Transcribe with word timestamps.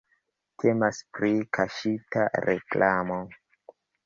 Temas 0.61 1.01
pri 1.17 1.29
kaŝita 1.59 2.25
reklamo. 2.47 3.21